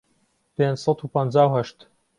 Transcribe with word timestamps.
پێنج 0.55 0.77
سەد 0.83 0.99
و 1.01 1.11
پەنجا 1.13 1.43
و 1.45 1.53
هەشت 1.55 1.77